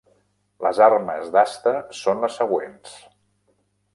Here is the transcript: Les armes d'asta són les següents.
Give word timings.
Les 0.65 0.79
armes 0.85 1.27
d'asta 1.35 1.75
són 1.99 2.25
les 2.25 2.39
següents. 2.41 2.97